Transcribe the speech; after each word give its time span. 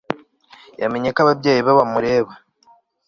yamenye 0.81 1.09
ko 1.15 1.19
ababyeyi 1.23 1.61
be 1.65 1.71
bamureba 1.77 2.31